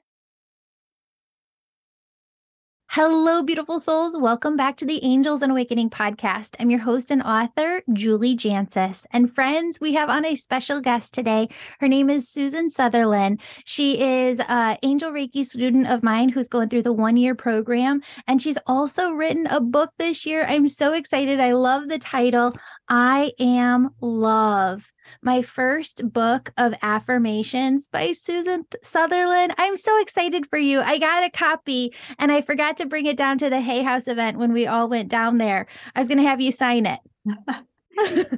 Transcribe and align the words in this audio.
Hello, 2.99 3.43
beautiful 3.43 3.79
souls. 3.79 4.17
Welcome 4.17 4.57
back 4.57 4.75
to 4.77 4.85
the 4.85 5.03
Angels 5.03 5.43
and 5.43 5.51
Awakening 5.51 5.91
podcast. 5.91 6.55
I'm 6.59 6.71
your 6.71 6.79
host 6.79 7.11
and 7.11 7.21
author, 7.21 7.83
Julie 7.93 8.35
Jancius. 8.35 9.05
And 9.11 9.31
friends, 9.35 9.79
we 9.79 9.93
have 9.93 10.09
on 10.09 10.25
a 10.25 10.33
special 10.33 10.81
guest 10.81 11.13
today. 11.13 11.47
Her 11.79 11.87
name 11.87 12.09
is 12.09 12.27
Susan 12.27 12.71
Sutherland. 12.71 13.39
She 13.65 14.01
is 14.01 14.41
an 14.47 14.79
Angel 14.81 15.11
Reiki 15.11 15.45
student 15.45 15.85
of 15.85 16.01
mine 16.01 16.29
who's 16.29 16.47
going 16.47 16.69
through 16.69 16.81
the 16.81 16.91
one 16.91 17.17
year 17.17 17.35
program. 17.35 18.01
And 18.27 18.41
she's 18.41 18.57
also 18.65 19.11
written 19.11 19.45
a 19.45 19.61
book 19.61 19.91
this 19.99 20.25
year. 20.25 20.47
I'm 20.47 20.67
so 20.67 20.93
excited. 20.93 21.39
I 21.39 21.51
love 21.51 21.89
the 21.89 21.99
title, 21.99 22.53
I 22.89 23.31
Am 23.37 23.91
Love 24.01 24.91
my 25.21 25.41
first 25.41 26.11
book 26.11 26.51
of 26.57 26.73
affirmations 26.81 27.87
by 27.87 28.11
Susan 28.11 28.65
Sutherland. 28.83 29.53
I'm 29.57 29.75
so 29.75 29.99
excited 30.01 30.47
for 30.47 30.57
you. 30.57 30.81
I 30.81 30.97
got 30.97 31.23
a 31.23 31.29
copy 31.29 31.93
and 32.19 32.31
I 32.31 32.41
forgot 32.41 32.77
to 32.77 32.85
bring 32.85 33.05
it 33.05 33.17
down 33.17 33.37
to 33.39 33.49
the 33.49 33.61
Hay 33.61 33.83
House 33.83 34.07
event 34.07 34.37
when 34.37 34.53
we 34.53 34.67
all 34.67 34.89
went 34.89 35.09
down 35.09 35.37
there. 35.37 35.67
I 35.95 35.99
was 35.99 36.07
going 36.07 36.19
to 36.19 36.27
have 36.27 36.41
you 36.41 36.51
sign 36.51 36.85
it. 36.85 36.99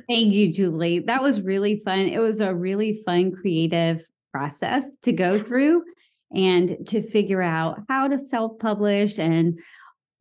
Thank 0.08 0.34
you, 0.34 0.52
Julie. 0.52 1.00
That 1.00 1.22
was 1.22 1.42
really 1.42 1.82
fun. 1.84 2.00
It 2.00 2.20
was 2.20 2.40
a 2.40 2.54
really 2.54 3.02
fun, 3.06 3.32
creative 3.32 4.06
process 4.32 4.98
to 5.00 5.12
go 5.12 5.44
through 5.44 5.84
and 6.34 6.88
to 6.88 7.02
figure 7.02 7.42
out 7.42 7.82
how 7.90 8.08
to 8.08 8.20
self 8.20 8.60
publish 8.60 9.18
and 9.20 9.60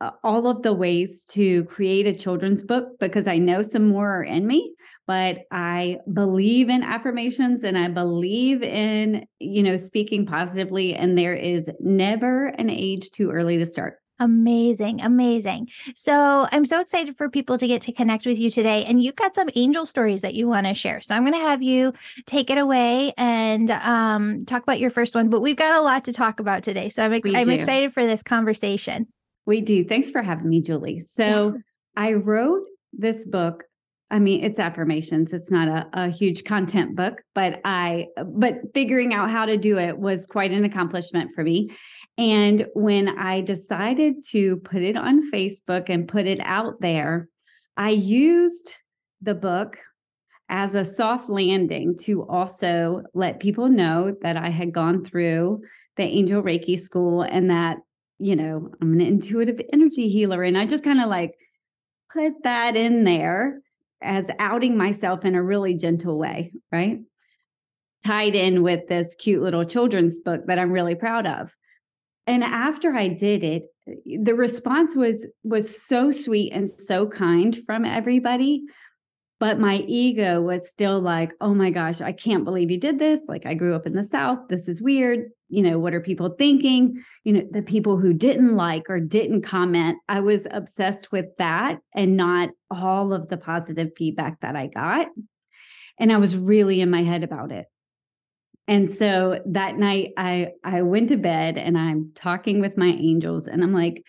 uh, 0.01 0.11
all 0.23 0.47
of 0.47 0.63
the 0.63 0.73
ways 0.73 1.25
to 1.25 1.65
create 1.65 2.07
a 2.07 2.15
children's 2.15 2.63
book 2.63 2.99
because 2.99 3.27
I 3.27 3.39
know 3.39 3.63
some 3.63 3.89
more 3.89 4.21
are 4.21 4.25
in 4.25 4.47
me 4.47 4.75
but 5.09 5.47
I 5.51 6.01
believe 6.13 6.69
in 6.69 6.83
affirmations 6.83 7.65
and 7.65 7.79
I 7.79 7.89
believe 7.89 8.63
in, 8.63 9.27
you 9.39 9.63
know, 9.63 9.79
speaking 9.79 10.27
positively. 10.27 10.95
And 10.95 11.17
there 11.17 11.35
is 11.35 11.71
never 11.81 12.49
an 12.49 12.69
age 12.69 13.11
too 13.11 13.31
early 13.31 13.57
to 13.57 13.65
start. 13.65 13.97
Amazing, 14.21 15.01
amazing. 15.01 15.71
So 15.95 16.47
I'm 16.53 16.67
so 16.67 16.81
excited 16.81 17.17
for 17.17 17.31
people 17.31 17.57
to 17.57 17.67
get 17.67 17.81
to 17.83 17.93
connect 17.93 18.27
with 18.27 18.39
you 18.39 18.51
today. 18.51 18.85
And 18.85 19.03
you've 19.03 19.17
got 19.17 19.35
some 19.35 19.49
angel 19.55 19.87
stories 19.87 20.21
that 20.21 20.35
you 20.35 20.47
want 20.47 20.67
to 20.67 20.75
share. 20.75 21.01
So 21.01 21.15
I'm 21.15 21.23
going 21.23 21.33
to 21.33 21.39
have 21.39 21.63
you 21.63 21.95
take 22.27 22.51
it 22.51 22.59
away 22.59 23.15
and 23.17 23.71
um, 23.71 24.45
talk 24.45 24.63
about 24.63 24.79
your 24.79 24.91
first 24.91 25.15
one. 25.15 25.31
But 25.31 25.41
we've 25.41 25.57
got 25.57 25.75
a 25.75 25.81
lot 25.81 26.05
to 26.05 26.13
talk 26.13 26.39
about 26.39 26.63
today. 26.65 26.91
So 26.91 27.03
I'm, 27.03 27.13
I'm 27.35 27.49
excited 27.49 27.95
for 27.95 28.05
this 28.05 28.23
conversation. 28.23 29.07
We 29.47 29.63
do. 29.63 29.85
Thanks 29.85 30.11
for 30.11 30.21
having 30.21 30.51
me, 30.51 30.61
Julie. 30.61 31.01
So 31.01 31.55
yeah. 31.55 31.61
I 31.97 32.13
wrote 32.13 32.65
this 32.93 33.25
book 33.25 33.65
I 34.11 34.19
mean, 34.19 34.43
it's 34.43 34.59
affirmations. 34.59 35.35
It's 35.35 35.51
not 35.51 35.69
a, 35.69 35.87
a 35.93 36.09
huge 36.09 36.45
content 36.45 36.97
book, 36.97 37.23
but 37.35 37.61
I, 37.65 38.07
but 38.25 38.55
figuring 38.73 39.13
out 39.13 39.31
how 39.31 39.45
to 39.45 39.59
do 39.59 39.79
it 39.79 39.99
was 39.99 40.27
quite 40.27 40.51
an 40.51 40.65
accomplishment 40.65 41.33
for 41.35 41.45
me. 41.45 41.71
And 42.17 42.67
when 42.75 43.09
I 43.19 43.43
decided 43.43 44.25
to 44.31 44.57
put 44.57 44.83
it 44.83 44.97
on 44.97 45.31
Facebook 45.31 45.89
and 45.89 46.09
put 46.09 46.27
it 46.27 46.41
out 46.43 46.81
there, 46.81 47.29
I 47.77 47.91
used 47.91 48.77
the 49.21 49.35
book 49.35 49.77
as 50.49 50.75
a 50.75 50.85
soft 50.85 51.29
landing 51.29 51.97
to 51.99 52.23
also 52.23 53.03
let 53.13 53.41
people 53.41 53.69
know 53.69 54.17
that 54.23 54.37
I 54.37 54.49
had 54.49 54.73
gone 54.73 55.05
through 55.05 55.61
the 55.97 56.05
Angel 56.05 56.43
Reiki 56.43 56.79
school 56.79 57.23
and 57.23 57.51
that, 57.51 57.77
you 58.19 58.35
know, 58.35 58.71
I'm 58.81 58.95
an 58.95 59.01
intuitive 59.03 59.61
energy 59.73 60.09
healer. 60.09 60.43
And 60.43 60.57
I 60.57 60.65
just 60.65 60.85
kind 60.85 61.01
of 61.01 61.09
like 61.09 61.35
put 62.11 62.33
that 62.45 62.75
in 62.75 63.05
there 63.05 63.61
as 64.03 64.27
outing 64.39 64.77
myself 64.77 65.25
in 65.25 65.35
a 65.35 65.43
really 65.43 65.75
gentle 65.75 66.19
way, 66.19 66.53
right? 66.71 67.01
Tied 68.05 68.35
in 68.35 68.63
with 68.63 68.89
this 68.89 69.15
cute 69.19 69.43
little 69.43 69.65
children's 69.65 70.19
book 70.19 70.43
that 70.47 70.59
I'm 70.59 70.71
really 70.71 70.95
proud 70.95 71.27
of. 71.27 71.51
And 72.27 72.45
after 72.45 72.95
I 72.95 73.09
did 73.09 73.43
it, 73.43 73.65
the 74.05 74.35
response 74.35 74.95
was 74.95 75.27
was 75.43 75.83
so 75.83 76.11
sweet 76.11 76.53
and 76.53 76.71
so 76.71 77.07
kind 77.09 77.59
from 77.65 77.85
everybody 77.85 78.65
but 79.41 79.59
my 79.59 79.77
ego 79.87 80.41
was 80.41 80.69
still 80.69 81.01
like 81.01 81.33
oh 81.41 81.55
my 81.55 81.71
gosh 81.71 82.01
i 82.01 82.13
can't 82.13 82.45
believe 82.45 82.71
you 82.71 82.79
did 82.79 82.99
this 82.99 83.21
like 83.29 83.47
i 83.47 83.55
grew 83.55 83.75
up 83.75 83.87
in 83.87 83.95
the 83.95 84.05
south 84.05 84.39
this 84.49 84.69
is 84.69 84.83
weird 84.83 85.31
you 85.49 85.63
know 85.63 85.79
what 85.79 85.95
are 85.95 86.01
people 86.01 86.35
thinking? 86.39 87.03
You 87.25 87.33
know 87.33 87.43
the 87.51 87.63
people 87.63 87.97
who 87.97 88.13
didn't 88.13 88.55
like 88.55 88.85
or 88.89 89.01
didn't 89.01 89.43
comment 89.43 89.99
i 90.09 90.21
was 90.21 90.47
obsessed 90.51 91.11
with 91.11 91.27
that 91.39 91.79
and 91.95 92.17
not 92.17 92.51
all 92.71 93.13
of 93.13 93.29
the 93.29 93.37
positive 93.37 93.91
feedback 93.97 94.41
that 94.41 94.57
i 94.57 94.67
got 94.67 95.09
and 95.99 96.13
i 96.13 96.19
was 96.19 96.37
really 96.37 96.81
in 96.81 96.91
my 96.91 97.03
head 97.03 97.23
about 97.23 97.53
it. 97.53 97.67
And 98.67 98.93
so 98.93 99.41
that 99.47 99.79
night 99.79 100.11
i 100.17 100.49
i 100.63 100.83
went 100.83 101.09
to 101.09 101.17
bed 101.17 101.57
and 101.57 101.79
i'm 101.79 102.13
talking 102.15 102.61
with 102.61 102.77
my 102.77 102.89
angels 102.89 103.49
and 103.49 103.63
i'm 103.63 103.73
like 103.73 104.05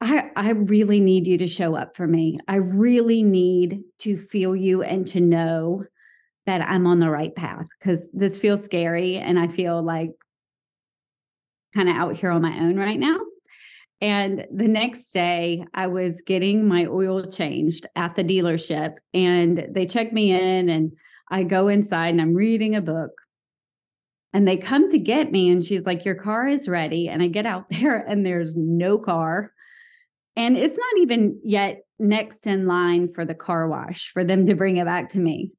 I, 0.00 0.30
I 0.34 0.50
really 0.50 1.00
need 1.00 1.26
you 1.26 1.38
to 1.38 1.46
show 1.46 1.74
up 1.74 1.96
for 1.96 2.06
me. 2.06 2.38
I 2.48 2.56
really 2.56 3.22
need 3.22 3.80
to 3.98 4.16
feel 4.16 4.56
you 4.56 4.82
and 4.82 5.06
to 5.08 5.20
know 5.20 5.84
that 6.46 6.62
I'm 6.62 6.86
on 6.86 7.00
the 7.00 7.10
right 7.10 7.34
path 7.34 7.66
because 7.78 8.08
this 8.12 8.36
feels 8.38 8.64
scary 8.64 9.16
and 9.18 9.38
I 9.38 9.48
feel 9.48 9.82
like 9.82 10.10
kind 11.74 11.88
of 11.88 11.96
out 11.96 12.16
here 12.16 12.30
on 12.30 12.42
my 12.42 12.58
own 12.58 12.76
right 12.76 12.98
now. 12.98 13.18
And 14.00 14.46
the 14.50 14.68
next 14.68 15.10
day, 15.10 15.64
I 15.74 15.88
was 15.88 16.22
getting 16.22 16.66
my 16.66 16.86
oil 16.86 17.30
changed 17.30 17.86
at 17.94 18.16
the 18.16 18.24
dealership, 18.24 18.94
and 19.12 19.66
they 19.70 19.84
check 19.84 20.10
me 20.10 20.32
in, 20.32 20.70
and 20.70 20.92
I 21.30 21.42
go 21.42 21.68
inside 21.68 22.08
and 22.08 22.20
I'm 22.20 22.34
reading 22.34 22.74
a 22.74 22.80
book. 22.80 23.10
And 24.32 24.48
they 24.48 24.56
come 24.56 24.88
to 24.90 24.98
get 24.98 25.30
me, 25.30 25.50
and 25.50 25.62
she's 25.62 25.84
like, 25.84 26.06
Your 26.06 26.14
car 26.14 26.48
is 26.48 26.66
ready. 26.66 27.08
And 27.08 27.22
I 27.22 27.26
get 27.26 27.44
out 27.44 27.66
there, 27.70 27.98
and 27.98 28.24
there's 28.24 28.56
no 28.56 28.96
car. 28.96 29.52
And 30.40 30.56
it's 30.56 30.78
not 30.78 31.02
even 31.02 31.38
yet 31.44 31.84
next 31.98 32.46
in 32.46 32.66
line 32.66 33.12
for 33.12 33.26
the 33.26 33.34
car 33.34 33.68
wash 33.68 34.10
for 34.10 34.24
them 34.24 34.46
to 34.46 34.54
bring 34.54 34.78
it 34.78 34.86
back 34.86 35.10
to 35.10 35.20
me. 35.20 35.52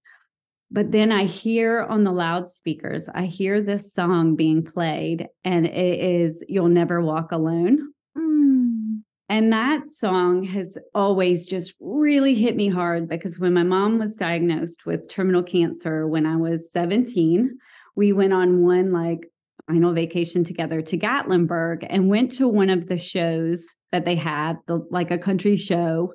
But 0.71 0.91
then 0.91 1.11
I 1.11 1.25
hear 1.25 1.81
on 1.83 2.03
the 2.03 2.11
loudspeakers, 2.11 3.07
I 3.07 3.25
hear 3.25 3.61
this 3.61 3.93
song 3.93 4.35
being 4.35 4.63
played, 4.63 5.27
and 5.43 5.67
it 5.67 5.99
is 5.99 6.43
You'll 6.47 6.67
Never 6.67 6.99
Walk 6.99 7.31
Alone. 7.31 7.93
Mm. 8.17 9.01
And 9.29 9.53
that 9.53 9.87
song 9.91 10.45
has 10.45 10.75
always 10.95 11.45
just 11.45 11.75
really 11.79 12.33
hit 12.33 12.55
me 12.55 12.67
hard 12.67 13.07
because 13.07 13.37
when 13.37 13.53
my 13.53 13.63
mom 13.63 13.99
was 13.99 14.15
diagnosed 14.15 14.87
with 14.87 15.07
terminal 15.07 15.43
cancer 15.43 16.07
when 16.07 16.25
I 16.25 16.37
was 16.37 16.71
17, 16.71 17.55
we 17.95 18.13
went 18.13 18.33
on 18.33 18.63
one 18.63 18.91
like 18.91 19.29
final 19.71 19.93
vacation 19.93 20.43
together 20.43 20.81
to 20.81 20.97
Gatlinburg 20.97 21.85
and 21.89 22.09
went 22.09 22.33
to 22.33 22.47
one 22.47 22.69
of 22.69 22.87
the 22.87 22.99
shows 22.99 23.65
that 23.93 24.05
they 24.05 24.15
had, 24.15 24.57
the, 24.67 24.85
like 24.91 25.11
a 25.11 25.17
country 25.17 25.55
show. 25.55 26.13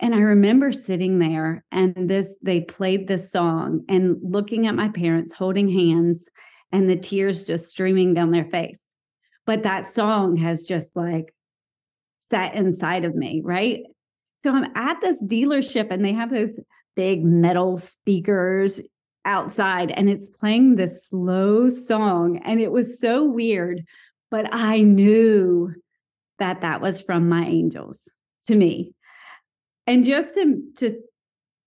And 0.00 0.14
I 0.14 0.18
remember 0.18 0.70
sitting 0.70 1.18
there 1.18 1.64
and 1.72 1.94
this, 2.10 2.36
they 2.42 2.60
played 2.60 3.08
this 3.08 3.30
song 3.30 3.84
and 3.88 4.18
looking 4.22 4.66
at 4.66 4.74
my 4.74 4.88
parents 4.88 5.34
holding 5.34 5.70
hands 5.70 6.28
and 6.72 6.88
the 6.90 6.96
tears 6.96 7.44
just 7.44 7.68
streaming 7.68 8.12
down 8.12 8.32
their 8.32 8.44
face. 8.44 8.94
But 9.46 9.62
that 9.62 9.92
song 9.92 10.36
has 10.36 10.64
just 10.64 10.88
like 10.94 11.34
set 12.18 12.54
inside 12.54 13.06
of 13.06 13.14
me, 13.14 13.40
right? 13.42 13.80
So 14.40 14.54
I'm 14.54 14.76
at 14.76 14.98
this 15.00 15.22
dealership 15.24 15.90
and 15.90 16.04
they 16.04 16.12
have 16.12 16.30
those 16.30 16.58
big 16.96 17.24
metal 17.24 17.78
speakers 17.78 18.80
outside 19.24 19.90
and 19.90 20.08
it's 20.08 20.28
playing 20.28 20.76
this 20.76 21.06
slow 21.08 21.68
song 21.68 22.40
and 22.44 22.60
it 22.60 22.72
was 22.72 22.98
so 22.98 23.24
weird 23.24 23.84
but 24.30 24.52
I 24.52 24.80
knew 24.80 25.74
that 26.38 26.60
that 26.62 26.80
was 26.80 27.00
from 27.00 27.28
my 27.28 27.44
angels 27.44 28.10
to 28.44 28.56
me. 28.56 28.94
And 29.86 30.04
just 30.04 30.34
to 30.34 30.62
just 30.78 30.96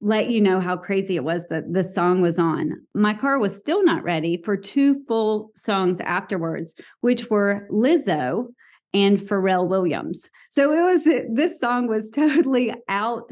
let 0.02 0.30
you 0.30 0.42
know 0.42 0.60
how 0.60 0.76
crazy 0.76 1.16
it 1.16 1.24
was 1.24 1.48
that 1.50 1.72
the 1.72 1.84
song 1.84 2.22
was 2.22 2.38
on. 2.38 2.74
My 2.94 3.14
car 3.14 3.40
was 3.40 3.56
still 3.56 3.84
not 3.86 4.04
ready 4.04 4.42
for 4.44 4.58
two 4.58 5.02
full 5.08 5.52
songs 5.56 6.00
afterwards, 6.02 6.76
which 7.02 7.30
were 7.30 7.68
Lizzo 7.72 8.48
and 8.94 9.20
Pharrell 9.20 9.68
Williams. 9.68 10.30
So 10.50 10.74
it 10.74 10.82
was 10.82 11.06
this 11.32 11.60
song 11.60 11.88
was 11.88 12.10
totally 12.14 12.74
out 12.90 13.32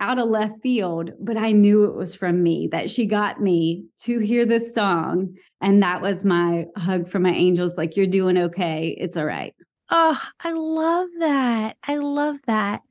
out 0.00 0.18
of 0.18 0.28
left 0.28 0.54
field, 0.62 1.10
but 1.20 1.36
I 1.36 1.52
knew 1.52 1.84
it 1.84 1.94
was 1.94 2.14
from 2.14 2.42
me 2.42 2.68
that 2.72 2.90
she 2.90 3.06
got 3.06 3.40
me 3.40 3.86
to 4.02 4.18
hear 4.18 4.44
this 4.44 4.74
song 4.74 5.34
and 5.60 5.82
that 5.82 6.02
was 6.02 6.24
my 6.24 6.66
hug 6.76 7.10
from 7.10 7.22
my 7.22 7.30
angels 7.30 7.76
like 7.76 7.96
you're 7.96 8.06
doing 8.06 8.36
okay. 8.36 8.96
It's 8.98 9.16
all 9.16 9.24
right. 9.24 9.54
Oh, 9.90 10.20
I 10.40 10.52
love 10.52 11.08
that. 11.20 11.76
I 11.82 11.96
love 11.96 12.36
that. 12.46 12.82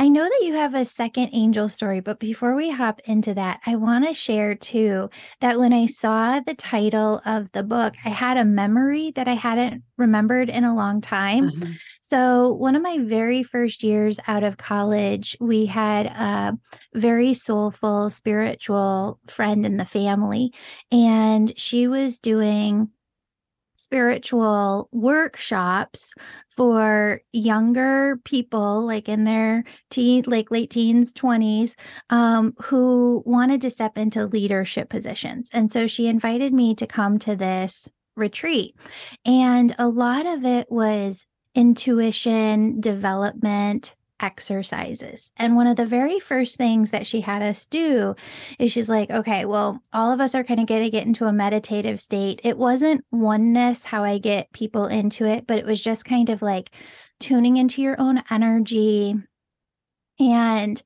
I 0.00 0.08
know 0.08 0.22
that 0.22 0.40
you 0.42 0.54
have 0.54 0.74
a 0.74 0.84
second 0.84 1.30
angel 1.32 1.68
story, 1.68 1.98
but 1.98 2.20
before 2.20 2.54
we 2.54 2.70
hop 2.70 3.00
into 3.04 3.34
that, 3.34 3.60
I 3.66 3.74
want 3.74 4.06
to 4.06 4.14
share 4.14 4.54
too 4.54 5.10
that 5.40 5.58
when 5.58 5.72
I 5.72 5.86
saw 5.86 6.38
the 6.38 6.54
title 6.54 7.20
of 7.26 7.50
the 7.50 7.64
book, 7.64 7.94
I 8.04 8.10
had 8.10 8.36
a 8.36 8.44
memory 8.44 9.10
that 9.16 9.26
I 9.26 9.34
hadn't 9.34 9.82
remembered 9.96 10.50
in 10.50 10.62
a 10.62 10.74
long 10.74 11.00
time. 11.00 11.50
Mm-hmm. 11.50 11.72
So, 12.00 12.52
one 12.52 12.76
of 12.76 12.82
my 12.82 12.98
very 12.98 13.42
first 13.42 13.82
years 13.82 14.20
out 14.28 14.44
of 14.44 14.56
college, 14.56 15.36
we 15.40 15.66
had 15.66 16.06
a 16.06 16.56
very 16.94 17.34
soulful, 17.34 18.08
spiritual 18.08 19.18
friend 19.26 19.66
in 19.66 19.78
the 19.78 19.84
family, 19.84 20.52
and 20.92 21.52
she 21.58 21.88
was 21.88 22.20
doing 22.20 22.90
spiritual 23.78 24.88
workshops 24.92 26.12
for 26.48 27.22
younger 27.32 28.20
people 28.24 28.84
like 28.84 29.08
in 29.08 29.24
their 29.24 29.64
teen 29.90 30.24
like 30.26 30.50
late 30.50 30.70
teens 30.70 31.12
20s 31.12 31.74
um, 32.10 32.54
who 32.60 33.22
wanted 33.24 33.60
to 33.60 33.70
step 33.70 33.96
into 33.96 34.26
leadership 34.26 34.90
positions. 34.90 35.48
And 35.52 35.70
so 35.70 35.86
she 35.86 36.08
invited 36.08 36.52
me 36.52 36.74
to 36.74 36.86
come 36.86 37.18
to 37.20 37.36
this 37.36 37.90
retreat. 38.16 38.74
And 39.24 39.74
a 39.78 39.88
lot 39.88 40.26
of 40.26 40.44
it 40.44 40.70
was 40.70 41.26
intuition 41.54 42.80
development 42.80 43.94
exercises. 44.20 45.32
And 45.36 45.56
one 45.56 45.66
of 45.66 45.76
the 45.76 45.86
very 45.86 46.20
first 46.20 46.56
things 46.56 46.90
that 46.90 47.06
she 47.06 47.20
had 47.20 47.42
us 47.42 47.66
do 47.66 48.14
is 48.58 48.72
she's 48.72 48.88
like, 48.88 49.10
okay, 49.10 49.44
well, 49.44 49.80
all 49.92 50.12
of 50.12 50.20
us 50.20 50.34
are 50.34 50.44
kind 50.44 50.60
of 50.60 50.66
going 50.66 50.84
to 50.84 50.90
get 50.90 51.06
into 51.06 51.26
a 51.26 51.32
meditative 51.32 52.00
state. 52.00 52.40
It 52.44 52.58
wasn't 52.58 53.04
oneness 53.10 53.84
how 53.84 54.04
I 54.04 54.18
get 54.18 54.52
people 54.52 54.86
into 54.86 55.24
it, 55.24 55.46
but 55.46 55.58
it 55.58 55.66
was 55.66 55.80
just 55.80 56.04
kind 56.04 56.30
of 56.30 56.42
like 56.42 56.70
tuning 57.20 57.56
into 57.56 57.82
your 57.82 58.00
own 58.00 58.22
energy 58.30 59.14
and 60.20 60.82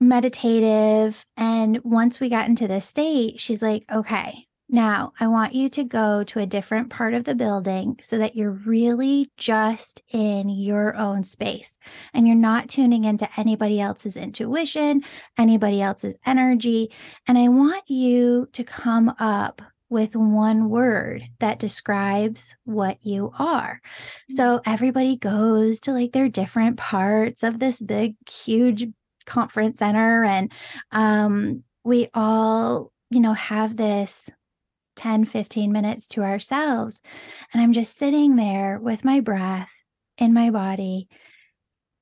meditative. 0.00 1.24
And 1.36 1.80
once 1.82 2.20
we 2.20 2.28
got 2.28 2.48
into 2.48 2.68
this 2.68 2.86
state, 2.86 3.40
she's 3.40 3.62
like, 3.62 3.84
okay, 3.92 4.46
now, 4.70 5.14
I 5.18 5.28
want 5.28 5.54
you 5.54 5.70
to 5.70 5.84
go 5.84 6.24
to 6.24 6.40
a 6.40 6.46
different 6.46 6.90
part 6.90 7.14
of 7.14 7.24
the 7.24 7.34
building 7.34 7.96
so 8.02 8.18
that 8.18 8.36
you're 8.36 8.50
really 8.50 9.30
just 9.38 10.02
in 10.10 10.50
your 10.50 10.94
own 10.94 11.24
space 11.24 11.78
and 12.12 12.26
you're 12.26 12.36
not 12.36 12.68
tuning 12.68 13.04
into 13.04 13.28
anybody 13.38 13.80
else's 13.80 14.14
intuition, 14.14 15.02
anybody 15.38 15.80
else's 15.80 16.16
energy. 16.26 16.90
And 17.26 17.38
I 17.38 17.48
want 17.48 17.88
you 17.88 18.46
to 18.52 18.62
come 18.62 19.14
up 19.18 19.62
with 19.88 20.14
one 20.14 20.68
word 20.68 21.22
that 21.40 21.58
describes 21.58 22.54
what 22.64 22.98
you 23.00 23.32
are. 23.38 23.80
So 24.28 24.60
everybody 24.66 25.16
goes 25.16 25.80
to 25.80 25.92
like 25.92 26.12
their 26.12 26.28
different 26.28 26.76
parts 26.76 27.42
of 27.42 27.58
this 27.58 27.80
big, 27.80 28.16
huge 28.28 28.86
conference 29.24 29.78
center 29.78 30.24
and 30.24 30.52
um, 30.92 31.62
we 31.84 32.08
all, 32.12 32.92
you 33.08 33.20
know, 33.20 33.32
have 33.32 33.78
this 33.78 34.28
10, 34.98 35.24
15 35.24 35.72
minutes 35.72 36.08
to 36.08 36.22
ourselves. 36.22 37.00
And 37.52 37.62
I'm 37.62 37.72
just 37.72 37.96
sitting 37.96 38.36
there 38.36 38.78
with 38.78 39.04
my 39.04 39.20
breath 39.20 39.72
in 40.18 40.34
my 40.34 40.50
body, 40.50 41.08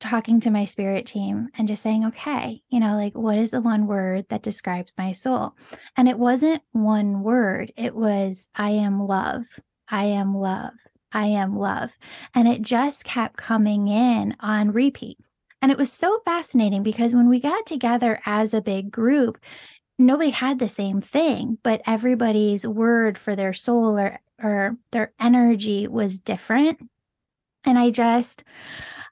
talking 0.01 0.41
to 0.41 0.51
my 0.51 0.65
spirit 0.65 1.07
team 1.07 1.49
and 1.57 1.69
just 1.69 1.83
saying, 1.83 2.07
okay, 2.07 2.63
you 2.69 2.81
know, 2.81 2.97
like, 2.97 3.15
what 3.15 3.39
is 3.39 3.51
the 3.51 3.61
one 3.61 3.87
word 3.87 4.27
that 4.31 4.43
describes 4.43 4.93
my 4.99 5.13
soul? 5.13 5.55
And 5.97 6.09
it 6.09 6.19
wasn't 6.19 6.63
one 6.73 7.23
word, 7.23 7.73
it 7.77 7.95
was, 7.95 8.49
I 8.55 8.71
am 8.71 9.07
love. 9.07 9.45
I 9.89 10.05
am 10.07 10.35
love. 10.35 10.73
I 11.13 11.27
am 11.27 11.57
love. 11.57 11.91
And 12.35 12.49
it 12.49 12.63
just 12.63 13.05
kept 13.05 13.37
coming 13.37 13.89
in 13.89 14.35
on 14.41 14.73
repeat. 14.73 15.19
And 15.63 15.73
it 15.73 15.79
was 15.79 15.93
so 15.93 16.21
fascinating 16.25 16.83
because 16.83 17.15
when 17.15 17.29
we 17.29 17.41
got 17.41 17.67
together 17.67 18.21
as 18.27 18.53
a 18.53 18.61
big 18.61 18.91
group, 18.91 19.39
nobody 19.99 20.31
had 20.31 20.59
the 20.59 20.69
same 20.69 21.01
thing, 21.01 21.59
but 21.63 21.83
everybody's 21.87 22.67
word 22.67 23.19
for 23.19 23.35
their 23.35 23.53
soul 23.53 23.99
or, 23.99 24.21
or 24.43 24.77
their 24.91 25.13
energy 25.19 25.87
was 25.89 26.19
different. 26.19 26.79
And 27.65 27.79
I 27.79 27.91
just, 27.91 28.45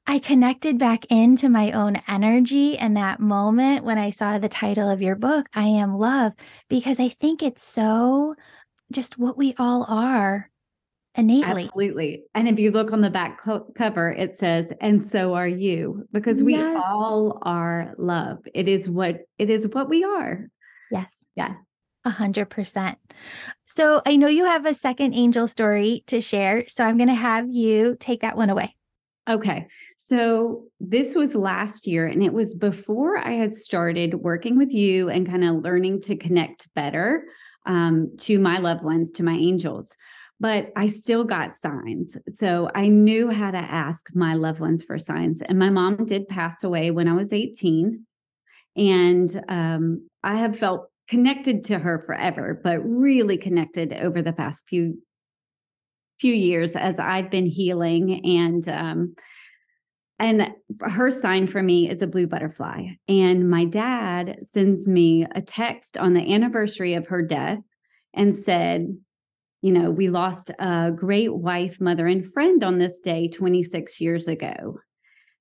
I 0.07 0.19
connected 0.19 0.79
back 0.79 1.07
into 1.07 1.49
my 1.49 1.73
own 1.73 2.01
energy 2.07 2.75
in 2.75 2.95
that 2.95 3.21
moment 3.21 3.85
when 3.85 3.99
I 3.99 4.11
saw 4.11 4.39
the 4.39 4.49
title 4.49 4.89
of 4.89 5.03
your 5.03 5.17
book, 5.17 5.47
I 5.55 5.65
Am 5.65 5.99
Love, 5.99 6.33
because 6.69 7.01
I 7.01 7.09
think 7.09 7.43
it's 7.43 7.65
so 7.65 8.35
just 8.93 9.19
what 9.19 9.37
we 9.37 9.55
all 9.59 9.85
are 9.89 10.51
innately. 11.15 11.65
Absolutely. 11.65 12.23
And 12.35 12.49
if 12.49 12.59
you 12.59 12.71
look 12.71 12.93
on 12.93 13.01
the 13.01 13.11
back 13.11 13.41
co- 13.41 13.67
cover, 13.77 14.11
it 14.11 14.39
says, 14.39 14.73
and 14.81 15.03
so 15.03 15.35
are 15.35 15.49
you, 15.49 16.07
because 16.13 16.43
we 16.43 16.57
yes. 16.57 16.83
all 16.85 17.39
are 17.43 17.95
love. 17.97 18.39
It 18.53 18.69
is 18.69 18.89
what 18.89 19.21
it 19.39 19.49
is 19.51 19.69
what 19.69 19.89
we 19.89 20.05
are. 20.05 20.49
Yes. 20.91 21.27
Yeah. 21.35 21.55
A 22.05 22.11
hundred 22.11 22.51
percent. 22.51 22.99
So 23.67 24.03
I 24.05 24.17
know 24.17 24.29
you 24.29 24.45
have 24.45 24.67
a 24.67 24.75
second 24.75 25.15
angel 25.15 25.47
story 25.47 26.05
to 26.09 26.21
share. 26.21 26.65
So 26.69 26.85
I'm 26.85 26.99
going 26.99 27.09
to 27.09 27.15
have 27.15 27.49
you 27.49 27.97
take 27.99 28.21
that 28.21 28.37
one 28.37 28.51
away. 28.51 28.77
Okay. 29.29 29.69
So 29.97 30.65
this 30.81 31.15
was 31.15 31.35
last 31.35 31.87
year, 31.87 32.07
and 32.07 32.23
it 32.23 32.33
was 32.33 32.55
before 32.55 33.17
I 33.17 33.33
had 33.33 33.57
started 33.57 34.17
working 34.17 34.59
with 34.59 34.71
you 34.71 35.09
and 35.09 35.27
kind 35.27 35.45
of 35.45 35.63
learning 35.63 36.03
to 36.03 36.17
connect 36.17 36.69
better 36.75 37.25
um, 37.65 38.13
to 38.21 38.39
my 38.39 38.59
loved 38.59 38.85
ones, 38.85 39.13
to 39.13 39.23
my 39.23 39.33
angels. 39.33 39.97
But 40.41 40.73
I 40.77 40.89
still 40.89 41.25
got 41.25 41.57
signs. 41.57 42.19
So 42.37 42.71
I 42.75 42.89
knew 42.89 43.31
how 43.31 43.51
to 43.51 43.57
ask 43.57 44.03
my 44.13 44.35
loved 44.35 44.61
ones 44.61 44.83
for 44.83 44.99
signs. 44.99 45.41
And 45.41 45.59
my 45.59 45.71
mom 45.71 46.05
did 46.05 46.29
pass 46.29 46.63
away 46.63 46.91
when 46.91 47.09
I 47.09 47.15
was 47.15 47.33
18. 47.33 48.05
And 48.77 49.43
um, 49.49 50.09
I 50.23 50.37
have 50.37 50.59
felt 50.59 50.89
connected 51.09 51.65
to 51.67 51.79
her 51.79 52.03
forever, 52.07 52.61
but 52.63 52.79
really 52.79 53.37
connected 53.37 53.93
over 53.93 54.23
the 54.23 54.33
past 54.33 54.65
few 54.69 54.99
few 56.21 56.33
years 56.33 56.77
as 56.77 57.01
I've 57.01 57.29
been 57.29 57.47
healing 57.47 58.25
and 58.25 58.69
um 58.69 59.17
and 60.21 60.49
her 60.81 61.11
sign 61.11 61.49
for 61.49 61.63
me 61.63 61.91
is 61.91 62.01
a 62.01 62.07
blue 62.07 62.29
butterfly. 62.29 62.85
And 63.09 63.51
my 63.51 63.65
dad 63.65 64.37
sends 64.49 64.87
me 64.87 65.27
a 65.35 65.43
text 65.43 65.97
on 65.97 66.15
the 66.15 66.33
anniversary 66.33 66.95
of 66.95 67.09
her 67.09 67.21
death 67.21 67.59
and 68.15 68.37
said, 68.37 68.97
you 69.61 69.73
know, 69.73 69.91
we 69.91 70.09
lost 70.09 70.51
a 70.59 70.93
great 70.95 71.35
wife, 71.35 71.81
mother, 71.81 72.07
and 72.07 72.33
friend 72.33 72.63
on 72.63 72.79
this 72.79 73.01
day 73.01 73.29
26 73.29 74.01
years 74.01 74.29
ago. 74.29 74.79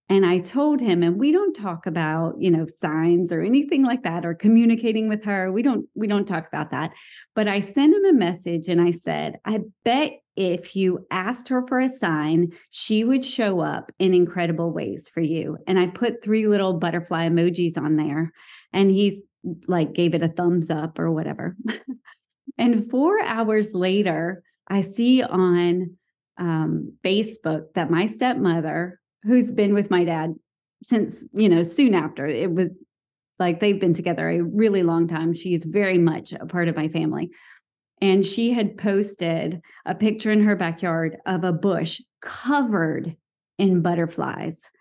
And 0.10 0.26
I 0.26 0.40
told 0.40 0.82
him, 0.82 1.02
and 1.02 1.18
we 1.18 1.32
don't 1.32 1.54
talk 1.54 1.86
about, 1.86 2.36
you 2.38 2.52
know, 2.52 2.68
signs 2.68 3.32
or 3.32 3.42
anything 3.42 3.84
like 3.84 4.04
that 4.04 4.26
or 4.26 4.34
communicating 4.34 5.08
with 5.08 5.24
her. 5.24 5.52
We 5.52 5.64
don't, 5.64 5.88
we 5.96 6.08
don't 6.08 6.28
talk 6.28 6.48
about 6.48 6.72
that. 6.72 6.92
But 7.36 7.48
I 7.48 7.62
sent 7.62 7.96
him 7.96 8.06
a 8.06 8.14
message 8.14 8.68
and 8.68 8.82
I 8.82 8.92
said, 8.92 9.38
I 9.46 9.60
bet 9.86 10.20
if 10.36 10.76
you 10.76 11.06
asked 11.10 11.48
her 11.50 11.66
for 11.68 11.80
a 11.80 11.90
sign, 11.90 12.52
she 12.70 13.04
would 13.04 13.24
show 13.24 13.62
up 13.62 13.92
in 13.98 14.14
incredible 14.14 14.72
ways 14.72 15.10
for 15.14 15.22
you. 15.22 15.58
And 15.68 15.80
I 15.80 15.88
put 15.88 16.24
three 16.24 16.48
little 16.48 16.74
butterfly 16.74 17.30
emojis 17.30 17.78
on 17.78 17.96
there. 17.96 18.32
And 18.74 18.92
he's 18.92 19.22
like, 19.68 19.94
gave 19.94 20.16
it 20.16 20.24
a 20.24 20.30
thumbs 20.30 20.70
up 20.70 21.00
or 21.00 21.12
whatever. 21.12 21.56
and 22.58 22.90
four 22.90 23.22
hours 23.24 23.74
later, 23.74 24.44
I 24.68 24.82
see 24.82 25.22
on 25.22 25.98
um, 26.38 26.94
Facebook 27.06 27.74
that 27.76 27.92
my 27.92 28.08
stepmother, 28.08 29.00
who's 29.24 29.52
been 29.52 29.74
with 29.74 29.90
my 29.90 30.04
dad 30.04 30.36
since, 30.84 31.24
you 31.34 31.50
know, 31.50 31.64
soon 31.64 31.94
after, 31.96 32.28
it 32.28 32.54
was 32.54 32.70
like 33.40 33.60
they've 33.60 33.80
been 33.80 33.94
together 33.94 34.30
a 34.30 34.42
really 34.42 34.84
long 34.84 35.08
time. 35.08 35.34
She's 35.34 35.64
very 35.64 35.98
much 35.98 36.34
a 36.34 36.46
part 36.46 36.68
of 36.68 36.76
my 36.76 36.88
family. 36.90 37.32
And 38.02 38.26
she 38.26 38.52
had 38.52 38.78
posted 38.78 39.62
a 39.86 39.96
picture 39.96 40.32
in 40.32 40.44
her 40.44 40.56
backyard 40.56 41.18
of 41.26 41.44
a 41.44 41.54
bush 41.54 42.02
covered 42.22 43.16
in 43.58 43.82
butterflies. 43.82 44.72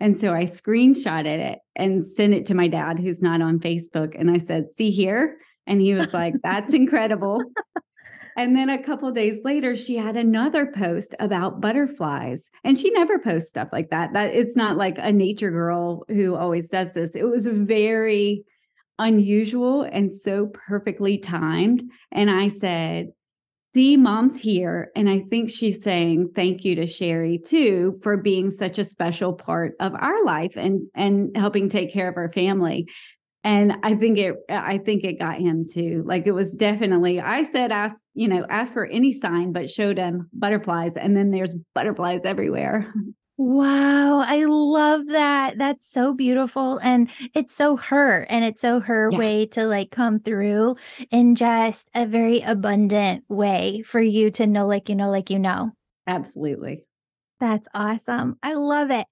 And 0.00 0.18
so 0.18 0.32
I 0.32 0.46
screenshotted 0.46 1.38
it 1.38 1.58
and 1.76 2.06
sent 2.06 2.34
it 2.34 2.46
to 2.46 2.54
my 2.54 2.68
dad, 2.68 2.98
who's 2.98 3.22
not 3.22 3.42
on 3.42 3.60
Facebook. 3.60 4.18
And 4.18 4.30
I 4.30 4.38
said, 4.38 4.68
See 4.74 4.90
here. 4.90 5.36
And 5.66 5.80
he 5.80 5.94
was 5.94 6.12
like, 6.12 6.34
That's 6.42 6.74
incredible. 6.74 7.42
And 8.36 8.56
then 8.56 8.70
a 8.70 8.82
couple 8.82 9.10
days 9.12 9.40
later, 9.44 9.76
she 9.76 9.96
had 9.96 10.16
another 10.16 10.66
post 10.66 11.14
about 11.20 11.60
butterflies. 11.60 12.50
And 12.64 12.78
she 12.78 12.90
never 12.90 13.18
posts 13.18 13.50
stuff 13.50 13.68
like 13.72 13.90
that. 13.90 14.12
That 14.12 14.34
it's 14.34 14.56
not 14.56 14.76
like 14.76 14.96
a 14.98 15.12
nature 15.12 15.50
girl 15.50 16.04
who 16.08 16.34
always 16.34 16.70
does 16.70 16.92
this. 16.92 17.14
It 17.14 17.24
was 17.24 17.46
very 17.46 18.44
unusual 18.98 19.82
and 19.82 20.12
so 20.12 20.46
perfectly 20.46 21.18
timed. 21.18 21.82
And 22.10 22.30
I 22.30 22.48
said, 22.48 23.12
See, 23.74 23.96
mom's 23.96 24.38
here. 24.38 24.90
And 24.94 25.08
I 25.08 25.24
think 25.30 25.50
she's 25.50 25.82
saying 25.82 26.32
thank 26.34 26.62
you 26.62 26.74
to 26.74 26.86
Sherry 26.86 27.38
too 27.38 27.98
for 28.02 28.18
being 28.18 28.50
such 28.50 28.78
a 28.78 28.84
special 28.84 29.32
part 29.32 29.76
of 29.80 29.94
our 29.94 30.26
life 30.26 30.52
and 30.56 30.88
and 30.94 31.34
helping 31.34 31.70
take 31.70 31.90
care 31.90 32.06
of 32.06 32.18
our 32.18 32.30
family 32.30 32.86
and 33.44 33.72
i 33.82 33.94
think 33.94 34.18
it 34.18 34.36
i 34.48 34.78
think 34.78 35.04
it 35.04 35.18
got 35.18 35.38
him 35.38 35.66
too. 35.68 36.04
Like 36.06 36.26
it 36.26 36.32
was 36.32 36.54
definitely 36.54 37.20
i 37.20 37.42
said 37.42 37.72
ask 37.72 38.06
you 38.14 38.28
know 38.28 38.46
ask 38.48 38.72
for 38.72 38.86
any 38.86 39.12
sign 39.12 39.52
but 39.52 39.70
showed 39.70 39.98
him 39.98 40.28
butterflies 40.32 40.92
and 40.96 41.16
then 41.16 41.30
there's 41.30 41.54
butterflies 41.74 42.20
everywhere. 42.24 42.92
Wow 43.38 44.20
i 44.20 44.44
love 44.44 45.06
that. 45.08 45.58
That's 45.58 45.90
so 45.90 46.14
beautiful 46.14 46.78
and 46.78 47.10
it's 47.34 47.54
so 47.54 47.76
her 47.76 48.22
and 48.28 48.44
it's 48.44 48.60
so 48.60 48.80
her 48.80 49.08
yeah. 49.10 49.18
way 49.18 49.46
to 49.46 49.66
like 49.66 49.90
come 49.90 50.20
through 50.20 50.76
in 51.10 51.34
just 51.34 51.90
a 51.94 52.06
very 52.06 52.40
abundant 52.40 53.24
way 53.28 53.82
for 53.84 54.00
you 54.00 54.30
to 54.32 54.46
know 54.46 54.66
like 54.66 54.88
you 54.88 54.94
know 54.94 55.10
like 55.10 55.30
you 55.30 55.38
know. 55.38 55.72
Absolutely. 56.06 56.84
That's 57.40 57.66
awesome. 57.74 58.38
I 58.42 58.54
love 58.54 58.90
it 58.90 59.06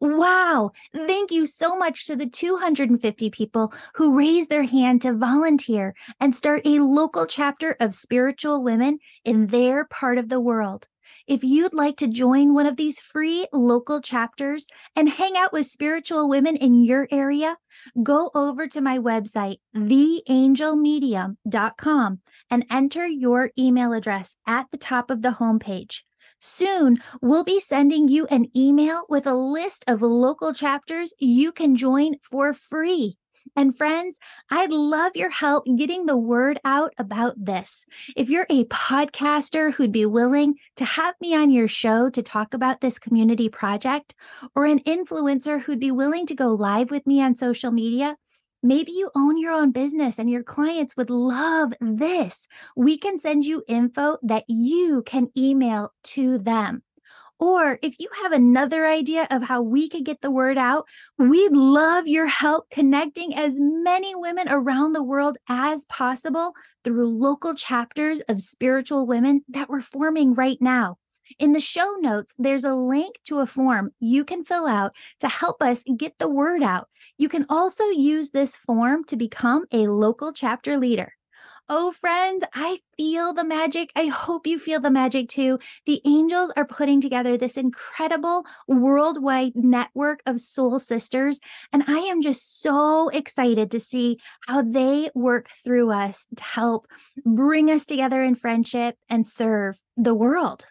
Wow. 0.00 0.72
Thank 0.94 1.30
you 1.30 1.46
so 1.46 1.76
much 1.76 2.06
to 2.06 2.16
the 2.16 2.26
250 2.26 3.30
people 3.30 3.72
who 3.94 4.16
raised 4.16 4.50
their 4.50 4.64
hand 4.64 5.02
to 5.02 5.14
volunteer 5.14 5.94
and 6.20 6.36
start 6.36 6.66
a 6.66 6.80
local 6.80 7.26
chapter 7.26 7.76
of 7.80 7.94
spiritual 7.94 8.62
women 8.62 8.98
in 9.24 9.46
their 9.46 9.84
part 9.84 10.18
of 10.18 10.28
the 10.28 10.40
world. 10.40 10.88
If 11.26 11.42
you'd 11.42 11.72
like 11.74 11.96
to 11.98 12.06
join 12.06 12.54
one 12.54 12.66
of 12.66 12.76
these 12.76 13.00
free 13.00 13.48
local 13.52 14.00
chapters 14.00 14.68
and 14.94 15.08
hang 15.08 15.36
out 15.36 15.52
with 15.52 15.66
spiritual 15.66 16.28
women 16.28 16.54
in 16.56 16.84
your 16.84 17.08
area, 17.10 17.56
go 18.02 18.30
over 18.34 18.66
to 18.68 18.80
my 18.80 18.98
website, 18.98 19.58
theangelmedium.com, 19.74 22.20
and 22.50 22.64
enter 22.70 23.06
your 23.06 23.50
email 23.58 23.92
address 23.92 24.36
at 24.46 24.70
the 24.70 24.78
top 24.78 25.10
of 25.10 25.22
the 25.22 25.32
homepage. 25.32 26.02
Soon, 26.38 26.98
we'll 27.22 27.44
be 27.44 27.60
sending 27.60 28.08
you 28.08 28.26
an 28.26 28.46
email 28.54 29.04
with 29.08 29.26
a 29.26 29.34
list 29.34 29.84
of 29.88 30.02
local 30.02 30.52
chapters 30.52 31.14
you 31.18 31.52
can 31.52 31.76
join 31.76 32.16
for 32.22 32.52
free. 32.52 33.16
And 33.54 33.76
friends, 33.76 34.18
I'd 34.50 34.70
love 34.70 35.12
your 35.14 35.30
help 35.30 35.64
getting 35.78 36.04
the 36.04 36.16
word 36.16 36.60
out 36.64 36.92
about 36.98 37.34
this. 37.42 37.86
If 38.16 38.28
you're 38.28 38.46
a 38.50 38.64
podcaster 38.64 39.72
who'd 39.72 39.92
be 39.92 40.04
willing 40.04 40.56
to 40.76 40.84
have 40.84 41.14
me 41.20 41.34
on 41.34 41.50
your 41.50 41.68
show 41.68 42.10
to 42.10 42.22
talk 42.22 42.54
about 42.54 42.80
this 42.80 42.98
community 42.98 43.48
project, 43.48 44.14
or 44.54 44.66
an 44.66 44.80
influencer 44.80 45.60
who'd 45.60 45.80
be 45.80 45.90
willing 45.90 46.26
to 46.26 46.34
go 46.34 46.48
live 46.48 46.90
with 46.90 47.06
me 47.06 47.22
on 47.22 47.34
social 47.34 47.70
media, 47.70 48.16
Maybe 48.66 48.90
you 48.90 49.10
own 49.14 49.38
your 49.38 49.52
own 49.52 49.70
business 49.70 50.18
and 50.18 50.28
your 50.28 50.42
clients 50.42 50.96
would 50.96 51.08
love 51.08 51.72
this. 51.80 52.48
We 52.74 52.98
can 52.98 53.16
send 53.16 53.44
you 53.44 53.62
info 53.68 54.18
that 54.24 54.42
you 54.48 55.04
can 55.06 55.28
email 55.38 55.92
to 56.04 56.38
them. 56.38 56.82
Or 57.38 57.78
if 57.80 58.00
you 58.00 58.08
have 58.22 58.32
another 58.32 58.88
idea 58.88 59.28
of 59.30 59.44
how 59.44 59.62
we 59.62 59.88
could 59.88 60.04
get 60.04 60.20
the 60.20 60.32
word 60.32 60.58
out, 60.58 60.88
we'd 61.16 61.52
love 61.52 62.08
your 62.08 62.26
help 62.26 62.68
connecting 62.70 63.36
as 63.36 63.58
many 63.60 64.16
women 64.16 64.48
around 64.48 64.94
the 64.94 65.02
world 65.02 65.38
as 65.48 65.84
possible 65.84 66.52
through 66.82 67.06
local 67.06 67.54
chapters 67.54 68.20
of 68.28 68.40
spiritual 68.40 69.06
women 69.06 69.44
that 69.48 69.68
we're 69.68 69.80
forming 69.80 70.34
right 70.34 70.58
now. 70.60 70.98
In 71.38 71.52
the 71.52 71.60
show 71.60 71.96
notes, 72.00 72.34
there's 72.38 72.64
a 72.64 72.74
link 72.74 73.16
to 73.24 73.40
a 73.40 73.46
form 73.46 73.92
you 74.00 74.24
can 74.24 74.44
fill 74.44 74.66
out 74.66 74.94
to 75.20 75.28
help 75.28 75.62
us 75.62 75.84
get 75.96 76.18
the 76.18 76.28
word 76.28 76.62
out. 76.62 76.88
You 77.18 77.28
can 77.28 77.46
also 77.48 77.84
use 77.84 78.30
this 78.30 78.56
form 78.56 79.04
to 79.04 79.16
become 79.16 79.66
a 79.72 79.88
local 79.88 80.32
chapter 80.32 80.78
leader. 80.78 81.12
Oh, 81.68 81.90
friends, 81.90 82.44
I 82.54 82.78
feel 82.96 83.32
the 83.32 83.42
magic. 83.42 83.90
I 83.96 84.06
hope 84.06 84.46
you 84.46 84.56
feel 84.56 84.78
the 84.78 84.90
magic 84.90 85.28
too. 85.28 85.58
The 85.84 86.00
angels 86.04 86.52
are 86.56 86.64
putting 86.64 87.00
together 87.00 87.36
this 87.36 87.56
incredible 87.56 88.46
worldwide 88.68 89.56
network 89.56 90.20
of 90.26 90.38
soul 90.38 90.78
sisters. 90.78 91.40
And 91.72 91.82
I 91.88 91.98
am 91.98 92.22
just 92.22 92.60
so 92.60 93.08
excited 93.08 93.72
to 93.72 93.80
see 93.80 94.20
how 94.46 94.62
they 94.62 95.10
work 95.16 95.48
through 95.64 95.90
us 95.90 96.26
to 96.36 96.44
help 96.44 96.86
bring 97.24 97.68
us 97.68 97.84
together 97.84 98.22
in 98.22 98.36
friendship 98.36 98.94
and 99.08 99.26
serve 99.26 99.82
the 99.96 100.14
world. 100.14 100.66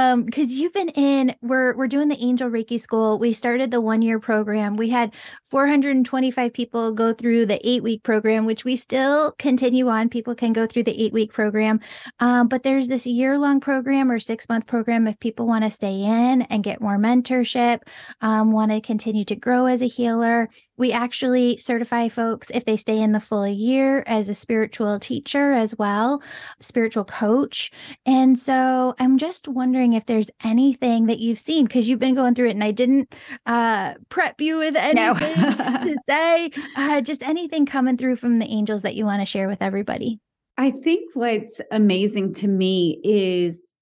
Um, 0.00 0.22
because 0.22 0.54
you've 0.54 0.72
been 0.72 0.88
in, 0.90 1.34
we're 1.42 1.76
we're 1.76 1.86
doing 1.86 2.08
the 2.08 2.22
Angel 2.24 2.48
Reiki 2.48 2.80
School. 2.80 3.18
We 3.18 3.34
started 3.34 3.70
the 3.70 3.82
one 3.82 4.00
year 4.00 4.18
program. 4.18 4.76
We 4.76 4.88
had 4.88 5.12
425 5.44 6.52
people 6.54 6.92
go 6.92 7.12
through 7.12 7.46
the 7.46 7.60
eight 7.68 7.82
week 7.82 8.02
program, 8.02 8.46
which 8.46 8.64
we 8.64 8.76
still 8.76 9.32
continue 9.32 9.88
on. 9.88 10.08
People 10.08 10.34
can 10.34 10.54
go 10.54 10.66
through 10.66 10.84
the 10.84 11.02
eight 11.02 11.12
week 11.12 11.32
program, 11.34 11.80
um, 12.18 12.48
but 12.48 12.62
there's 12.62 12.88
this 12.88 13.06
year 13.06 13.36
long 13.36 13.60
program 13.60 14.10
or 14.10 14.18
six 14.18 14.48
month 14.48 14.66
program 14.66 15.06
if 15.06 15.20
people 15.20 15.46
want 15.46 15.64
to 15.64 15.70
stay 15.70 16.00
in 16.00 16.42
and 16.42 16.64
get 16.64 16.80
more 16.80 16.96
mentorship, 16.96 17.80
um, 18.22 18.52
want 18.52 18.70
to 18.70 18.80
continue 18.80 19.26
to 19.26 19.36
grow 19.36 19.66
as 19.66 19.82
a 19.82 19.86
healer. 19.86 20.48
We 20.80 20.92
actually 20.92 21.58
certify 21.58 22.08
folks 22.08 22.50
if 22.54 22.64
they 22.64 22.78
stay 22.78 22.98
in 23.02 23.12
the 23.12 23.20
full 23.20 23.46
year 23.46 24.02
as 24.06 24.30
a 24.30 24.34
spiritual 24.34 24.98
teacher 24.98 25.52
as 25.52 25.76
well, 25.76 26.22
spiritual 26.58 27.04
coach. 27.04 27.70
And 28.06 28.38
so 28.38 28.94
I'm 28.98 29.18
just 29.18 29.46
wondering 29.46 29.92
if 29.92 30.06
there's 30.06 30.30
anything 30.42 31.04
that 31.04 31.18
you've 31.18 31.38
seen 31.38 31.66
because 31.66 31.86
you've 31.86 31.98
been 31.98 32.14
going 32.14 32.34
through 32.34 32.48
it 32.48 32.52
and 32.52 32.64
I 32.64 32.70
didn't 32.70 33.14
uh, 33.44 33.92
prep 34.08 34.40
you 34.40 34.56
with 34.56 34.74
anything 34.74 35.38
no. 35.38 35.54
to 35.84 35.96
say, 36.08 36.50
uh, 36.76 37.02
just 37.02 37.22
anything 37.24 37.66
coming 37.66 37.98
through 37.98 38.16
from 38.16 38.38
the 38.38 38.46
angels 38.46 38.80
that 38.80 38.94
you 38.94 39.04
want 39.04 39.20
to 39.20 39.26
share 39.26 39.48
with 39.48 39.60
everybody. 39.60 40.18
I 40.56 40.70
think 40.70 41.10
what's 41.12 41.60
amazing 41.70 42.32
to 42.36 42.48
me 42.48 43.02
is 43.04 43.74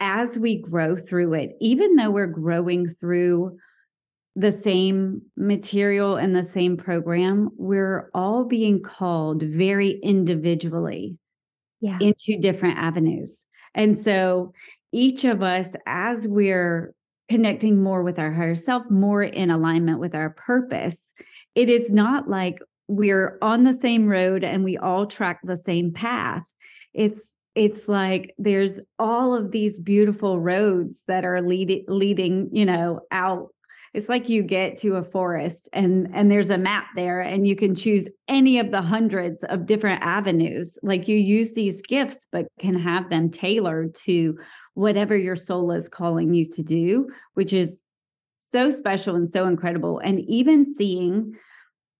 as 0.00 0.38
we 0.38 0.60
grow 0.60 0.98
through 0.98 1.32
it, 1.32 1.56
even 1.62 1.96
though 1.96 2.10
we're 2.10 2.26
growing 2.26 2.90
through 2.90 3.56
the 4.34 4.52
same 4.52 5.22
material 5.36 6.16
and 6.16 6.34
the 6.34 6.44
same 6.44 6.76
program, 6.76 7.50
we're 7.56 8.10
all 8.14 8.44
being 8.44 8.82
called 8.82 9.42
very 9.42 10.00
individually 10.02 11.18
yeah. 11.80 11.98
into 12.00 12.38
different 12.38 12.78
avenues. 12.78 13.44
And 13.74 14.02
so 14.02 14.52
each 14.92 15.24
of 15.24 15.42
us, 15.42 15.74
as 15.86 16.26
we're 16.26 16.94
connecting 17.28 17.82
more 17.82 18.02
with 18.02 18.18
our 18.18 18.32
higher 18.32 18.54
self, 18.54 18.84
more 18.90 19.22
in 19.22 19.50
alignment 19.50 20.00
with 20.00 20.14
our 20.14 20.30
purpose, 20.30 21.12
it 21.54 21.68
is 21.68 21.90
not 21.90 22.28
like 22.28 22.58
we're 22.88 23.38
on 23.42 23.64
the 23.64 23.74
same 23.74 24.06
road 24.06 24.44
and 24.44 24.64
we 24.64 24.76
all 24.76 25.06
track 25.06 25.40
the 25.44 25.58
same 25.58 25.92
path. 25.92 26.44
It's 26.94 27.20
it's 27.54 27.86
like 27.86 28.34
there's 28.38 28.80
all 28.98 29.34
of 29.34 29.50
these 29.50 29.78
beautiful 29.78 30.40
roads 30.40 31.02
that 31.06 31.24
are 31.24 31.42
leading 31.42 31.84
leading, 31.86 32.48
you 32.52 32.64
know, 32.64 33.00
out 33.10 33.48
it's 33.94 34.08
like 34.08 34.28
you 34.28 34.42
get 34.42 34.78
to 34.78 34.96
a 34.96 35.04
forest 35.04 35.68
and 35.72 36.08
and 36.14 36.30
there's 36.30 36.50
a 36.50 36.58
map 36.58 36.86
there 36.96 37.20
and 37.20 37.46
you 37.46 37.54
can 37.54 37.74
choose 37.74 38.08
any 38.26 38.58
of 38.58 38.70
the 38.70 38.80
hundreds 38.80 39.44
of 39.44 39.66
different 39.66 40.02
avenues. 40.02 40.78
Like 40.82 41.08
you 41.08 41.16
use 41.16 41.52
these 41.52 41.82
gifts 41.82 42.26
but 42.32 42.46
can 42.58 42.78
have 42.78 43.10
them 43.10 43.30
tailored 43.30 43.94
to 43.96 44.38
whatever 44.74 45.16
your 45.16 45.36
soul 45.36 45.70
is 45.72 45.88
calling 45.88 46.32
you 46.32 46.46
to 46.46 46.62
do 46.62 47.08
which 47.34 47.52
is 47.52 47.80
so 48.38 48.70
special 48.70 49.14
and 49.14 49.30
so 49.30 49.46
incredible. 49.46 49.98
And 49.98 50.20
even 50.20 50.72
seeing 50.74 51.34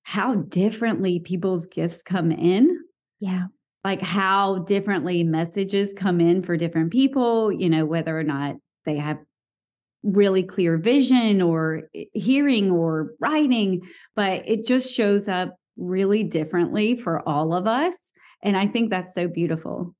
how 0.02 0.34
differently 0.34 1.20
people's 1.20 1.66
gifts 1.66 2.02
come 2.02 2.32
in 2.32 2.78
yeah. 3.20 3.44
like 3.84 4.02
how 4.02 4.58
differently 4.60 5.22
messages 5.22 5.94
come 5.94 6.20
in 6.20 6.42
for 6.42 6.56
different 6.56 6.90
people 6.90 7.52
you 7.52 7.70
know 7.70 7.84
whether 7.84 8.18
or 8.18 8.24
not 8.24 8.56
they 8.84 8.96
have 8.96 9.18
really 10.02 10.42
clear 10.42 10.76
vision 10.78 11.40
or 11.42 11.82
eh, 11.94 12.04
hearing 12.12 12.70
or 12.70 13.12
writing, 13.20 13.82
but 14.14 14.42
it 14.46 14.66
just 14.66 14.92
shows 14.92 15.28
up 15.28 15.56
really 15.76 16.24
differently 16.24 16.96
for 16.96 17.26
all 17.28 17.54
of 17.54 17.66
us. 17.66 17.94
And 18.42 18.56
I 18.56 18.66
think 18.66 18.90
that's 18.90 19.14
so 19.14 19.28
beautiful. 19.28 19.94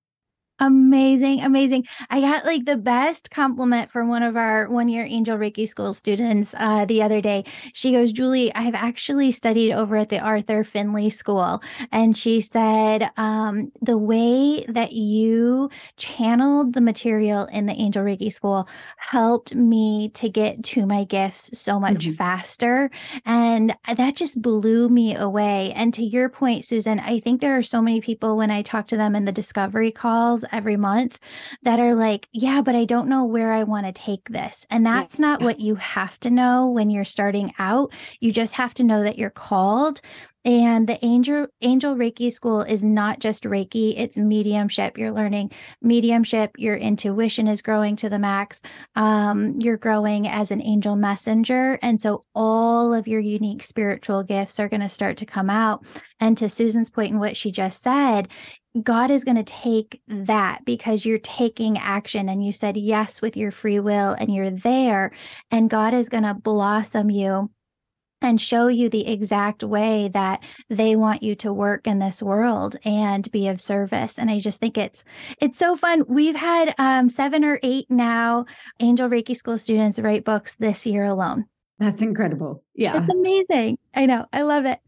Amazing, 0.62 1.42
amazing. 1.42 1.88
I 2.08 2.20
got 2.20 2.44
like 2.44 2.66
the 2.66 2.76
best 2.76 3.32
compliment 3.32 3.90
from 3.90 4.06
one 4.06 4.22
of 4.22 4.36
our 4.36 4.68
one 4.68 4.88
year 4.88 5.04
Angel 5.04 5.36
Reiki 5.36 5.66
School 5.66 5.92
students 5.92 6.54
uh, 6.56 6.84
the 6.84 7.02
other 7.02 7.20
day. 7.20 7.44
She 7.72 7.90
goes, 7.90 8.12
Julie, 8.12 8.54
I 8.54 8.60
have 8.60 8.76
actually 8.76 9.32
studied 9.32 9.72
over 9.72 9.96
at 9.96 10.08
the 10.08 10.20
Arthur 10.20 10.62
Findlay 10.62 11.10
School. 11.10 11.60
And 11.90 12.16
she 12.16 12.40
said, 12.40 13.10
um, 13.16 13.72
the 13.80 13.98
way 13.98 14.64
that 14.68 14.92
you 14.92 15.68
channeled 15.96 16.74
the 16.74 16.80
material 16.80 17.46
in 17.46 17.66
the 17.66 17.74
Angel 17.74 18.04
Reiki 18.04 18.32
School 18.32 18.68
helped 18.98 19.56
me 19.56 20.10
to 20.10 20.28
get 20.28 20.62
to 20.62 20.86
my 20.86 21.02
gifts 21.02 21.58
so 21.58 21.80
much 21.80 22.06
mm-hmm. 22.06 22.12
faster. 22.12 22.88
And 23.24 23.74
that 23.92 24.14
just 24.14 24.40
blew 24.40 24.88
me 24.88 25.16
away. 25.16 25.72
And 25.72 25.92
to 25.94 26.04
your 26.04 26.28
point, 26.28 26.64
Susan, 26.64 27.00
I 27.00 27.18
think 27.18 27.40
there 27.40 27.58
are 27.58 27.64
so 27.64 27.82
many 27.82 28.00
people 28.00 28.36
when 28.36 28.52
I 28.52 28.62
talk 28.62 28.86
to 28.88 28.96
them 28.96 29.16
in 29.16 29.24
the 29.24 29.32
discovery 29.32 29.90
calls 29.90 30.44
every 30.52 30.76
month 30.76 31.18
that 31.62 31.80
are 31.80 31.94
like, 31.94 32.28
yeah, 32.32 32.62
but 32.62 32.74
I 32.74 32.84
don't 32.84 33.08
know 33.08 33.24
where 33.24 33.52
I 33.52 33.64
want 33.64 33.86
to 33.86 33.92
take 33.92 34.28
this. 34.28 34.66
And 34.70 34.84
that's 34.86 35.18
yeah. 35.18 35.26
not 35.26 35.42
what 35.42 35.60
you 35.60 35.74
have 35.76 36.18
to 36.20 36.30
know 36.30 36.68
when 36.68 36.90
you're 36.90 37.04
starting 37.04 37.52
out. 37.58 37.92
You 38.20 38.32
just 38.32 38.54
have 38.54 38.74
to 38.74 38.84
know 38.84 39.02
that 39.02 39.18
you're 39.18 39.30
called. 39.30 40.00
And 40.44 40.88
the 40.88 41.02
angel 41.04 41.46
angel 41.60 41.94
Reiki 41.94 42.32
school 42.32 42.62
is 42.62 42.82
not 42.82 43.20
just 43.20 43.44
Reiki, 43.44 43.94
it's 43.96 44.18
mediumship. 44.18 44.98
You're 44.98 45.12
learning 45.12 45.52
mediumship, 45.80 46.50
your 46.58 46.76
intuition 46.76 47.46
is 47.46 47.62
growing 47.62 47.94
to 47.96 48.08
the 48.08 48.18
max. 48.18 48.60
Um, 48.96 49.60
you're 49.60 49.76
growing 49.76 50.26
as 50.26 50.50
an 50.50 50.60
angel 50.60 50.96
messenger. 50.96 51.78
And 51.80 52.00
so 52.00 52.24
all 52.34 52.92
of 52.92 53.06
your 53.06 53.20
unique 53.20 53.62
spiritual 53.62 54.24
gifts 54.24 54.58
are 54.58 54.68
going 54.68 54.80
to 54.80 54.88
start 54.88 55.16
to 55.18 55.26
come 55.26 55.48
out. 55.48 55.84
And 56.18 56.36
to 56.38 56.48
Susan's 56.48 56.90
point 56.90 57.12
in 57.12 57.20
what 57.20 57.36
she 57.36 57.52
just 57.52 57.80
said, 57.80 58.28
God 58.80 59.10
is 59.10 59.24
going 59.24 59.36
to 59.36 59.42
take 59.42 60.00
that 60.08 60.64
because 60.64 61.04
you're 61.04 61.18
taking 61.18 61.76
action 61.76 62.28
and 62.28 62.44
you 62.44 62.52
said 62.52 62.76
yes 62.76 63.20
with 63.20 63.36
your 63.36 63.50
free 63.50 63.78
will 63.78 64.16
and 64.18 64.32
you're 64.34 64.50
there, 64.50 65.12
and 65.50 65.68
God 65.68 65.92
is 65.92 66.08
going 66.08 66.22
to 66.22 66.34
blossom 66.34 67.10
you 67.10 67.50
and 68.22 68.40
show 68.40 68.68
you 68.68 68.88
the 68.88 69.06
exact 69.08 69.62
way 69.64 70.08
that 70.08 70.42
they 70.70 70.96
want 70.96 71.22
you 71.22 71.34
to 71.34 71.52
work 71.52 71.86
in 71.86 71.98
this 71.98 72.22
world 72.22 72.76
and 72.84 73.30
be 73.32 73.48
of 73.48 73.60
service. 73.60 74.18
And 74.18 74.30
i 74.30 74.38
just 74.38 74.60
think 74.60 74.78
it's 74.78 75.04
it's 75.40 75.58
so 75.58 75.76
fun. 75.76 76.04
We've 76.08 76.36
had 76.36 76.74
um, 76.78 77.08
seven 77.08 77.44
or 77.44 77.58
eight 77.62 77.90
now 77.90 78.46
angel 78.80 79.08
reiki 79.08 79.36
school 79.36 79.58
students 79.58 79.98
write 79.98 80.24
books 80.24 80.54
this 80.54 80.86
year 80.86 81.04
alone 81.04 81.46
that's 81.82 82.02
incredible. 82.02 82.62
Yeah. 82.74 83.00
It's 83.00 83.08
amazing. 83.08 83.78
I 83.94 84.06
know. 84.06 84.26
I 84.32 84.42
love 84.42 84.64
it. 84.64 84.78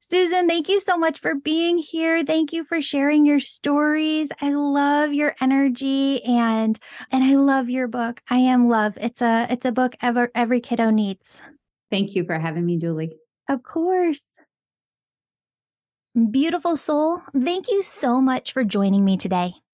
Susan, 0.00 0.48
thank 0.48 0.68
you 0.68 0.80
so 0.80 0.96
much 0.96 1.20
for 1.20 1.34
being 1.34 1.78
here. 1.78 2.24
Thank 2.24 2.52
you 2.52 2.64
for 2.64 2.80
sharing 2.80 3.26
your 3.26 3.40
stories. 3.40 4.30
I 4.40 4.50
love 4.50 5.12
your 5.12 5.34
energy 5.40 6.22
and 6.24 6.78
and 7.10 7.24
I 7.24 7.34
love 7.34 7.68
your 7.68 7.88
book. 7.88 8.20
I 8.30 8.38
am 8.38 8.68
love. 8.68 8.96
It's 9.00 9.20
a 9.20 9.46
it's 9.50 9.66
a 9.66 9.72
book 9.72 9.96
ever 10.00 10.30
every 10.34 10.60
kiddo 10.60 10.90
needs. 10.90 11.42
Thank 11.90 12.14
you 12.14 12.24
for 12.24 12.38
having 12.38 12.64
me, 12.64 12.78
Julie. 12.78 13.16
Of 13.48 13.62
course. 13.62 14.36
Beautiful 16.30 16.78
soul, 16.78 17.20
thank 17.44 17.70
you 17.70 17.82
so 17.82 18.22
much 18.22 18.50
for 18.50 18.64
joining 18.64 19.04
me 19.04 19.18
today. 19.18 19.52